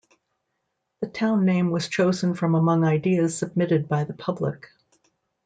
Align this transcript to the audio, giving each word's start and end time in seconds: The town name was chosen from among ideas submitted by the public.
The 1.01 1.07
town 1.09 1.45
name 1.45 1.69
was 1.69 1.87
chosen 1.87 2.33
from 2.33 2.55
among 2.55 2.83
ideas 2.83 3.37
submitted 3.37 3.87
by 3.87 4.03
the 4.03 4.13
public. 4.15 4.67